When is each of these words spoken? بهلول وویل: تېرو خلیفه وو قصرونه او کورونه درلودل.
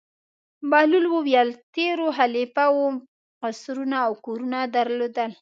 بهلول 0.69 1.05
وویل: 1.11 1.49
تېرو 1.75 2.07
خلیفه 2.17 2.65
وو 2.75 2.85
قصرونه 3.41 3.97
او 4.05 4.11
کورونه 4.25 4.59
درلودل. 4.75 5.31